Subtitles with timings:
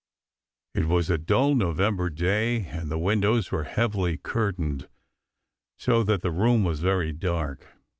[0.73, 4.89] IT was a dull November day, and the windows were heavily curtained,
[5.77, 7.67] so that the room was very dark.